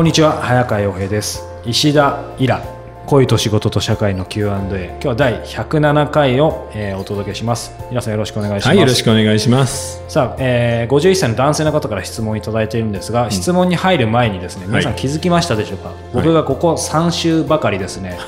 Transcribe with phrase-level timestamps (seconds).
[0.00, 1.44] こんにちは早川洋平です。
[1.66, 2.64] 石田イラ
[3.04, 7.74] 恋と仕事と社会の Q&A 今日は第107回を、えーお届けします。
[7.90, 10.02] 皆さんよろしくお願いします、はい、よろしくお願いします。
[10.08, 18.18] さあ、えー、51歳の男性の方から質問をいただいているんですが、質問に入る前にですね皆さん気づきましたでしょうか、僕がここ3週ばかりですね、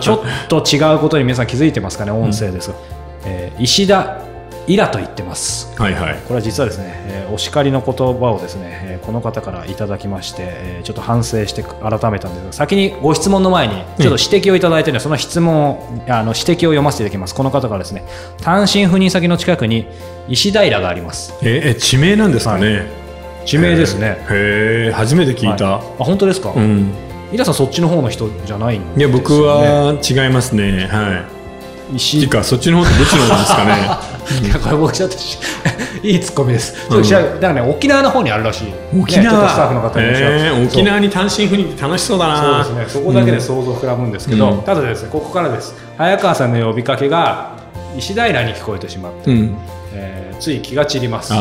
[0.00, 2.10] ちょっと違うことに皆さん気づいてますかね？
[2.10, 2.76] 音声ですが、
[3.24, 4.33] えー石田
[4.66, 6.14] イラと言ってますはいはい。
[6.22, 18.04] これは実はですね、えーお叱りの言葉をですね、えーこの方からいただきまして、えーちょっと反省して改めたんですが先にご質問の前にちょっと指摘をいただいているので、その質問をあの指摘を読ませていただきますこの方からですね
[18.40, 19.86] 単身赴任先の近くに
[20.28, 22.86] 石平がありますえ、え、地名なんですかね？
[23.44, 25.78] 地名ですねへえ、初めて聞いた。
[25.78, 26.92] はいあ本当ですか、うん。
[27.32, 30.86] イラさんそっちの方の人じゃないんですよ、ね、いや、僕は違いますね。
[30.86, 31.26] は
[31.92, 31.96] い。
[31.96, 34.13] 石か、そっちの方ってどっちの方ですかね？
[34.42, 35.38] いやこれ僕ちょっとし
[36.02, 39.90] いいツッコミです、ちょっと調べだからね沖縄の方にあるらしい沖ねちょっとスタッフの縄。
[39.90, 42.64] 方にえー沖縄に単身赴任って楽しそうだな。
[42.64, 45.74] そうですね、そこだけで想像膨らむんですけど、うんただですね、ここからです。
[45.96, 47.52] 早川さんの呼びかけが
[47.96, 49.56] 石平に聞こえてしまって、うん。
[49.94, 51.32] えーつい気が散ります。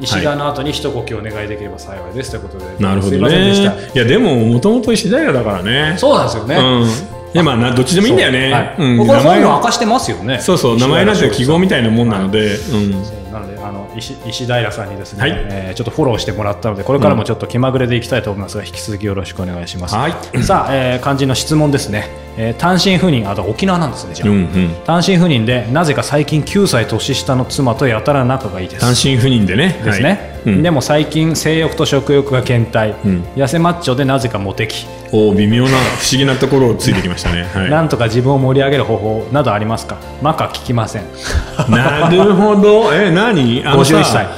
[0.00, 3.16] 石田はの後に一呼吸お願いできれば幸いですということで、いなるほど。
[3.16, 3.52] ね。
[3.94, 5.94] いや、でも、もともと石平だからね。
[5.96, 6.56] そうなんですよね。
[6.56, 7.19] うん。
[7.32, 8.52] いや、まあな、どっちでもいいんだよね。
[8.52, 8.98] はいうん。
[8.98, 10.38] ここ名前が本名明かしてますよね。
[10.40, 12.54] そうそう、名前なんて記号みたいなもんなので。
[12.56, 13.04] うん。
[13.04, 19.94] そうなのであの石石平さんにですね、はいえーちょっとフォローしてもらったのでこれからもちょっと気まぐれでいきたいと思いますが、引き続きよろしくお願いします。
[19.94, 20.42] はい。
[20.42, 24.74] さあ、えー肝心の質問ですね、えー単身赴任あと沖縄なんですねじゃあ、うんうん。
[24.84, 29.80] 単身赴任でなぜか最近9歳年下の妻とやたら仲がいいです単身赴任でね。
[29.84, 35.72] ですね、はいうんでも最近性欲と食欲が減退、うん痩せマッチョでなぜかモテ期、お微妙な不
[36.10, 37.44] 思議なところをついてきましたね。
[37.54, 37.70] はい。
[37.70, 39.98] なんとか自分を盛り上げる方法などありますか？
[40.22, 41.04] マカ聞きません
[41.68, 42.92] なるほど。
[42.94, 43.62] え、何？
[43.64, 44.28] あのさ51歳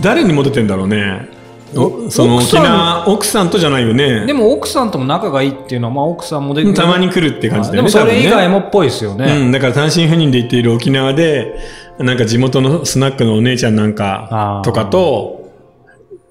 [0.00, 1.28] 誰にモテてんだろうね。
[1.76, 4.26] おその奥さん沖縄、奥さんとじゃないよね。
[4.26, 7.82] でも奥さんとも仲がいいっていうのは、まあ、奥さんもでたまに来るって感じだでよね。
[7.82, 8.60] もそれ以外も。
[8.60, 11.60] もっぽいですよね、うん、だから単身赴任で行っている沖縄で、
[11.98, 15.39] なんか地元のスナックのお姉ちゃんなんかとかと、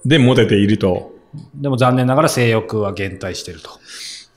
[0.09, 1.15] でモテていると。
[1.53, 3.69] でも残念ながら性欲は減退してると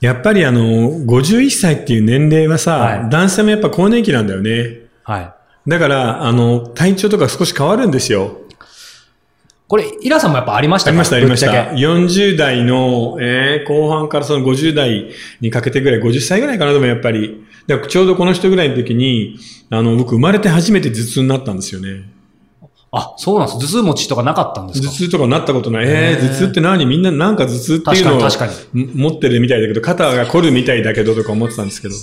[0.02, 4.80] やっぱりあの、51歳っていう年齢はさ、はい男性もやっぱ更年期なんだよね。
[5.04, 5.32] はい
[5.66, 8.38] だから、あの、体調とか少し変わるんですよ。
[9.68, 10.90] これイラさんもやっぱありましたか？
[10.90, 11.46] ありました、ありました。
[11.72, 17.44] 40代の、えー後半からその50代にかけてぐらい、50歳ぐらいかな、でもやっぱり。
[17.68, 19.38] だからちょうどこの人ぐらいの時に、
[19.70, 22.02] あの、僕生まれて初めて頭痛になったんですよね。
[22.94, 23.58] あそうなんです。
[23.58, 24.88] 頭痛持ちとかなかったんですか？
[24.88, 25.86] 頭痛とかなったことない。
[25.86, 26.18] えへー。
[26.20, 26.84] ー、頭痛って何？
[26.84, 28.90] みんななんか頭痛っていうのを確かに。
[28.94, 31.94] 持ってるみたいだけど、肩が凝るみたいだけどとか思ってたんですけど。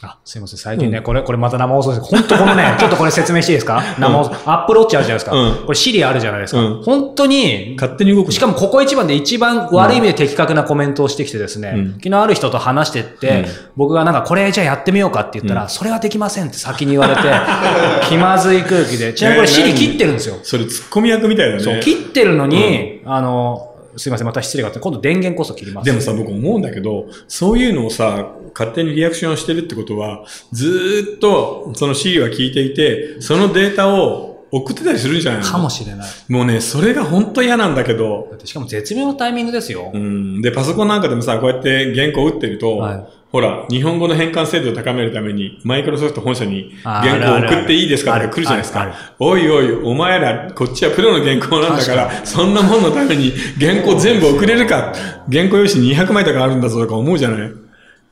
[0.00, 0.58] あ、すいません。
[0.58, 2.02] 最近ね、これ、これまた生放送です。
[2.02, 3.82] 本当このね、 ちょっとこれ説明していいですか？
[3.98, 4.30] 生放送。
[4.46, 5.36] アップローチあるじゃないですか。
[5.36, 6.60] うんこれシリあるじゃないですか。
[6.60, 17.22] うん本当に、勝手に動くのしかもここ一番で一番悪い意味で的確なコメントをしてきてですね、うん昨日ある人と話してって、うん僕がなんかこれじゃあやってみようかって言ったら、それはできませんって先に言われて、
[18.08, 20.36] 気まずい空気で、ちなみにこれシリ切ってるんですよ。
[20.44, 21.62] それツッコミ役みたいだね。
[21.62, 25.86] そう、切ってるのに、あの、すいません、また失礼があって、今度電源こそ切ります。
[25.86, 36.08] でもさ、僕思うんだけど、そういうのをさ、勝手にリアクションしてるってことは、ずーっとその Siri は聞いていて、そのデータを送ってたりするんじゃないのかもしれない。
[36.28, 39.90] もうね、それが本当嫌なんだけどしかも絶妙なタイミングですよ。
[39.92, 40.40] うん。
[40.40, 48.94] で、パソコンなんかでもさ、こうやって原稿打ってると、はいほら、日本語の変換精度を高めるために、マイクロソフト本社にあ原稿を送っていいですかとか来るじゃないですか。
[49.18, 54.94] おいおい、お前ら、こっちはプロの原稿なんだから、確そんなもんのために原稿全部送れるか、
[55.30, 57.50] 原稿用紙200枚とかあるんだぞとか思うじゃない？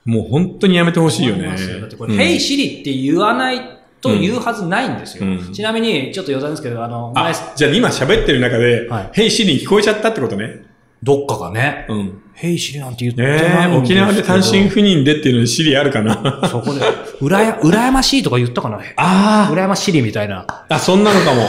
[0.05, 1.49] もう本当にやめてほしいよね。
[1.81, 2.21] だってこれ、うん。
[2.21, 3.61] Hey Siri って言わない
[4.03, 5.27] と言うはずないんですよ。
[5.27, 5.53] うん。
[5.53, 9.11] ちなみに、ちょっと余談ですけど、あの、前あ、じゃあ今喋ってる中で、はい。
[9.15, 10.67] ヘイシリに聞こえちゃったってことね。
[11.03, 12.23] どっかがね、うん。
[12.39, 13.71] Hey Siri なんて言ってないんえですけど。
[13.71, 16.47] ー、沖縄で単身赴任でっていうのにシリあるかな？
[16.51, 16.81] そこで、
[17.21, 18.79] うらや、羨ましいとか言ったかな？
[18.97, 20.45] あ羨ましりみたいな。
[20.47, 21.49] あ、あ、そんなのかも。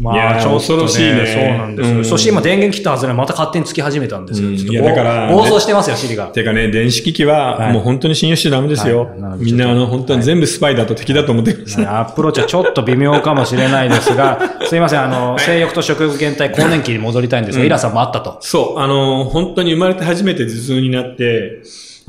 [0.00, 1.96] まいやー恐ろしいねそうなんですよ。
[1.98, 4.48] うんそして今電源切ったはずでまた勝手につき始めたんですよ。
[4.48, 6.26] うんいやだから暴走してますよ、シリが。
[6.28, 9.04] てかね、電子機器ははいもう本当に信用しちゃダメですよ。
[9.04, 11.86] はいなのでみんなあの本当に全部スパイだと敵だと思ってください。
[11.86, 18.38] アップローチはちょっと微妙かもしれないですが、 すいません、あの、性欲と食欲減退、更年期に戻りたいんですが、イラさんもあったと。
[18.40, 21.62] そう、あの、本当に生まれて初めて頭痛になって、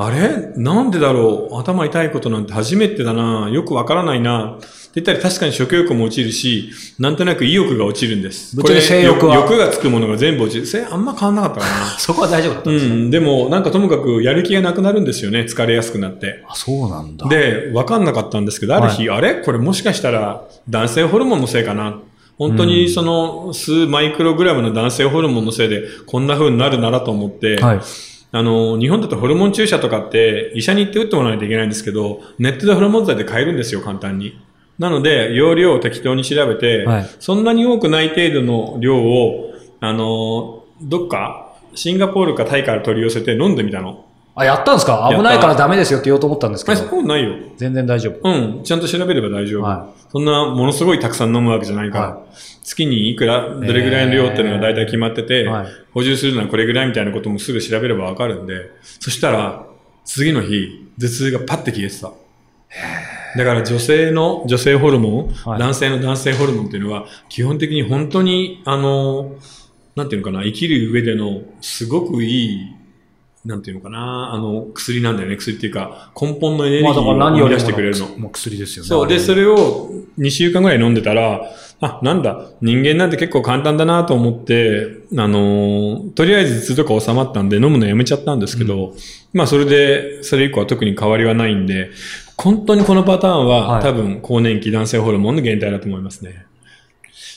[0.04, 0.54] あれ？
[0.56, 1.56] なんでだろう？
[1.56, 8.56] 頭痛いことなんて初めてだなよくわからないなって言ったら確かに食欲も落ちるし、なんとなく意欲が落ちるんです。
[8.56, 10.66] ぶっちゃけ性欲はこれ欲がつくものが全部落ちる。
[10.66, 11.86] それあんま変わんなかったかな。
[12.00, 15.42] そこは大丈夫だったんですか、うん、でもなんかともかくやる気がなくなるんですよね。
[15.42, 16.44] 疲れやすくなって。
[16.48, 17.28] あ、そうなんだ。
[17.28, 19.36] で、わかんなかったんですけど、ある日、あれ？
[19.36, 22.00] これもしかしたら男性ホルモンのせいかな
[22.38, 27.82] 本当にその数マイクログラムの男性ホルモンのせいでこんな風になるならと思って、はい。
[28.34, 34.40] あの、日本だとホルモン注射とかって医者に行って打ってもらわないといけないんですけど、ネットでホルモン剤で買えるんですよ、簡単に。
[34.80, 44.06] なので、容量を適当に調べて、はいそんなに多くない程度の量を、あの、どっか、シンガポールかタイから取り寄せて飲んでみたの。
[44.34, 45.12] あ、やったんですか？
[45.14, 47.36] 危ないからダメですよって言おうと思ったんですけあ、そど、こないよ。
[47.58, 48.30] 全然大丈夫。
[48.30, 49.64] うん、ちゃんと調べれば大丈夫。
[49.64, 52.26] はそんな、ものすごいたくさん飲むわけじゃないから、は
[52.64, 55.68] 月にいくら、どれぐらいの量っていうのが大体決まってて、はい。
[55.94, 59.66] 補充するのはこれぐらいみたいなこともすぐ調べればわかるんで、そしたら、
[60.06, 62.12] 次の日、頭痛がパッて消えてた。
[63.38, 65.60] だから女性の女性ホルモン、はい。
[65.60, 69.36] 男性の男性ホルモンっていうのは、基本的に本当に、あの、
[69.96, 72.68] なんていうのかな、生きる上でのすごくいい、
[73.44, 75.36] なんていうのかな、あの、薬なんだよね。
[75.36, 78.08] 薬っていうか、根本のエネルギーを生み出してくれるの。
[78.18, 78.90] もう薬ですよね。
[78.90, 79.08] そう。
[79.08, 79.90] で、それを
[80.20, 81.42] 2週間ぐらい飲んでたら、
[81.84, 88.94] あ、なんだ、人間なんて結構簡単だなと思って、あのーとりあえず頭痛とか収まったんで飲むのやめちゃったんですけど、
[89.34, 91.90] まあそれで、それ以降は特に変わりはないんで、
[92.38, 96.46] 本当にこのパターンは、はい多分更年期男性ホルモンの減退だと思いますね。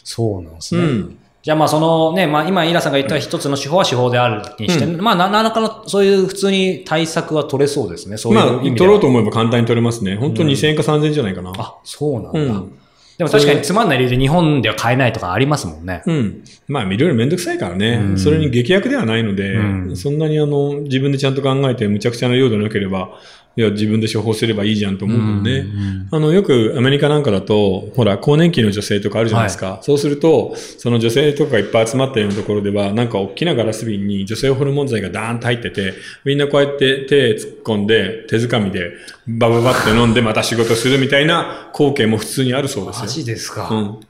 [0.05, 0.83] そうなんですね。
[0.83, 1.19] うん。
[1.45, 8.17] じゃあまあそのね、まあ今イラさんが言った一つの手法は手法であるにして、まあな何らかのそういう普通に対策は取れそうですね。
[8.17, 8.63] そういうまあ。
[8.63, 10.17] 取ろうと思えば簡単に取れますね。
[10.17, 11.53] 本当に2000円か3000円じゃないかな。
[11.59, 12.41] あ、そうなんだ。
[12.41, 12.79] うん
[13.19, 16.03] でも確かにつまんない理由で日本では買えないとかありますもんね。
[16.05, 16.45] うん。
[16.67, 18.01] まあ、いろいろめんどくさいからね。
[18.03, 19.63] うんそれに劇薬ではないので、う
[19.93, 23.21] んそんなにあの、自分でちゃんと考えて、むちゃくちゃな量でなければ、
[23.57, 25.59] いや、自分で処方すればいいじゃんと思うけどね。
[25.59, 29.79] うんあの、よくアメリカなんかだと、ほら、更年期の女性とかあるじゃないですか。
[29.83, 38.93] そうすると、その女性とかがいっぱい集まったようなところでは、なんか大きなガラス瓶に女性ホルモン剤がダーンと入ってて、みんなこうやって手突っ込んで、手づかみで、
[39.27, 43.03] バババって飲んでまた仕事するみたいな光景も普通にあるそうですよ。
[43.03, 43.69] マジですか？
[43.71, 44.01] うん。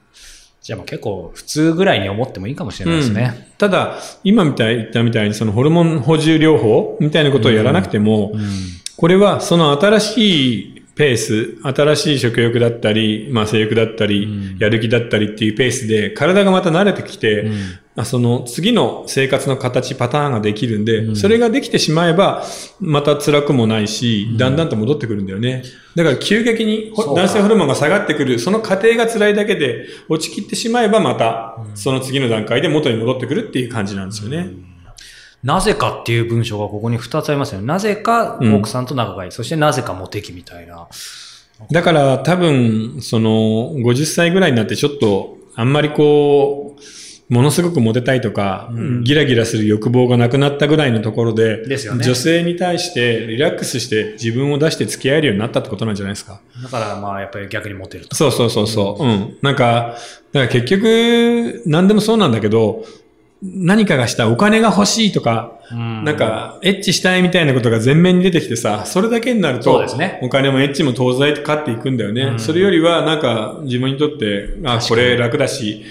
[0.61, 3.51] じゃあもう結構普通ぐらいに思ってもいいかもしれないですね。
[3.57, 8.41] ただ、今みたい言ったみたいに、そのホルモン補充療法みたいなことをやらなくても、うん。
[8.97, 14.57] これはその新しいペース、新しい食欲だったり、まあ性欲だったり、うん。
[14.59, 17.55] やる気だったりっていうペースで、体がまた慣れてきて、うん。
[17.97, 21.15] あその次の生活の形、パターンができるんで、うん。
[21.17, 22.45] それができてしまえば、
[22.79, 25.63] また辛くもないし、だんだんと戻ってくるんだよね。
[25.95, 34.74] だから急激に男性ホルモンが下がってくる、その過程が辛いだけで、落ちきってしまえばまた、その次の段階で元に戻ってくるっていう感じなんですよね。
[35.45, 37.67] なぜかっていう文章がここに2つありますよね。
[37.67, 39.31] なぜかうん奥さんと仲がいい。
[39.31, 40.87] そしてなぜかモテ期みたいな。
[41.71, 43.29] だから多分、その、
[43.75, 56.41] 50歳ぐらいになってちょっと、あんまりこう、ものすごくモテたいとか、うんギラギラする欲望がなくなったぐらいのところで、ですよね女性に対してリラックスして自分を出して付き合えるようになったってことなんじゃないですか。
[56.61, 58.15] だからまあやっぱり逆にモテると。
[58.15, 59.03] そうそうそうそう。
[59.03, 59.37] うん。
[59.41, 59.95] なんか、
[60.33, 62.83] だから結局、何でもそうなんだけど、
[63.53, 69.83] 何かがしたお金が欲しいとか、ななん、か、エッチしたいみたいなことが前面に出てきてさ、それだけになると
[70.21, 72.21] お金もエッチも東西と勝っていくんだよね。
[72.23, 75.83] うんそれよりは、なんか、自分にとって、あ、これ楽だし、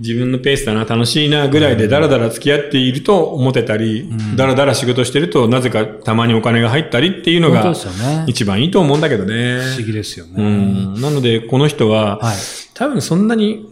[0.00, 7.74] 自分のペースだな、楽しいな、ぐらいでダラダラ付き合っていると思ってたり、んダラダラ仕事してると、なぜかたまにお金が入ったりっていうのが。
[8.28, 9.60] 一番いいと思うんだけどね。
[9.60, 10.32] 不思議ですよね。
[10.36, 11.00] うん。
[11.00, 12.36] なので、この人は、はい。
[12.74, 13.66] 多分そんなに、ん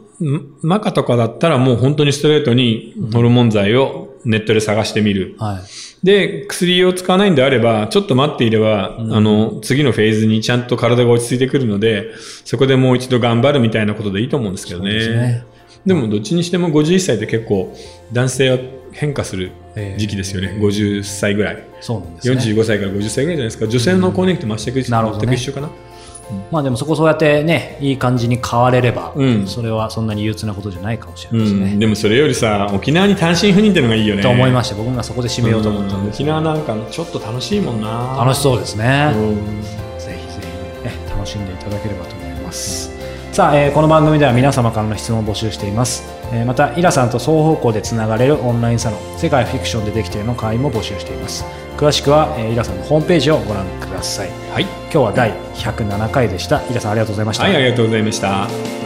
[0.62, 5.36] マカとかだったらもう本当にストレートにホルモン剤をネットで探してみる。
[5.38, 5.60] は
[6.02, 6.06] い。
[6.06, 12.10] で、薬を使わないんであれば、ちょっと待っていれば、うんあの、次のフェーズにちゃんと体が落ち着いてくるので、
[12.44, 14.92] そこでもう一度頑張るみたいなことでいいと思うんですけどね。
[14.92, 15.44] ですね
[15.84, 17.76] でも、どっちにしても51歳って結構、
[18.12, 18.58] 男性は
[18.92, 20.56] 変化するえー時期ですよね。
[20.58, 21.62] 50歳ぐらい。
[21.80, 22.36] そうなんですね。
[22.36, 23.68] 45歳から50歳ぐらいじゃないですか。
[23.68, 25.70] 女性の更年期とていく全く一緒かな。
[26.50, 31.74] まあでもそこそうやってね、いい感じに変われれば、うんそれはそんなに憂鬱なことじゃないかもしれうないですね。
[31.74, 31.78] ん。
[31.78, 34.22] でもそれよりさ、沖縄に単身赴任ってのがいいよね。
[34.22, 34.76] と思いました。
[34.76, 38.16] 僕がそこで締めようと思ったんです沖縄なんかちょっと楽しいもんな。
[38.18, 39.12] 楽しそうですね。
[39.14, 39.62] うん
[39.98, 40.46] ぜひぜ
[40.80, 42.90] ひ、ね、楽しんでいただければと思います。
[43.32, 46.04] さあ、えーこの番組では皆様からの質問を募集しています。
[46.32, 51.44] えーまた、イラさんと双方向でつながれるオンラインサロン、世界フィクションでできているの会員も募集しています。
[51.76, 54.30] 詳しくは、えーイラさんのホームページをご覧ください。
[54.52, 54.62] はい。
[54.62, 56.62] 今日は第107回でした。
[56.70, 57.44] イラさんありがとうございました。
[57.44, 58.85] はい、ありがとうございました。